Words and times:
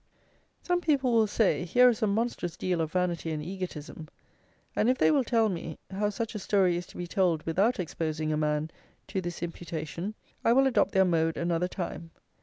Some 0.63 0.81
people 0.81 1.13
will 1.13 1.27
say, 1.27 1.63
here 1.63 1.87
is 1.87 2.01
a 2.01 2.07
monstrous 2.07 2.57
deal 2.57 2.81
of 2.81 2.91
vanity 2.91 3.29
and 3.31 3.45
egotism; 3.45 4.07
and 4.75 4.89
if 4.89 4.97
they 4.97 5.11
will 5.11 5.23
tell 5.23 5.47
me, 5.47 5.77
how 5.91 6.09
such 6.09 6.33
a 6.33 6.39
story 6.39 6.75
is 6.75 6.87
to 6.87 6.97
be 6.97 7.05
told 7.05 7.43
without 7.45 7.79
exposing 7.79 8.33
a 8.33 8.35
man 8.35 8.71
to 9.09 9.21
this 9.21 9.43
imputation, 9.43 10.15
I 10.43 10.53
will 10.53 10.65
adopt 10.65 10.93
their 10.93 11.05
mode 11.05 11.37
another 11.37 11.67
time. 11.67 12.09